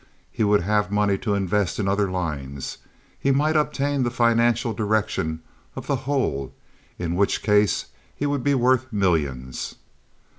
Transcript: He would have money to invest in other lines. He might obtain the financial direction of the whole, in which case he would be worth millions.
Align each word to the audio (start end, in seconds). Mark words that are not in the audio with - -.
He 0.31 0.43
would 0.43 0.61
have 0.61 0.91
money 0.91 1.15
to 1.19 1.35
invest 1.35 1.77
in 1.77 1.87
other 1.87 2.09
lines. 2.09 2.79
He 3.19 3.29
might 3.29 3.55
obtain 3.55 4.01
the 4.01 4.09
financial 4.09 4.73
direction 4.73 5.43
of 5.75 5.85
the 5.85 5.95
whole, 6.09 6.55
in 6.97 7.13
which 7.13 7.43
case 7.43 7.85
he 8.15 8.25
would 8.25 8.43
be 8.43 8.55
worth 8.55 8.91
millions. 8.91 9.75